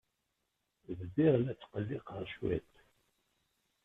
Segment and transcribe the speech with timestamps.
[0.99, 2.71] Bdiɣ la tqelliqeɣ cwiṭ.